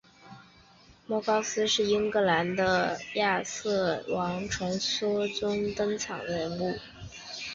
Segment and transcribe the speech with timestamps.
[1.05, 6.75] 摩高斯是英格兰的亚瑟王传说中登场的人物。